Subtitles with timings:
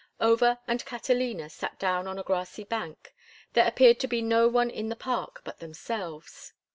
[0.19, 3.13] Over and Catalina sat down on a grassy bank.
[3.53, 6.53] There appeared to be no one in the park but themselves.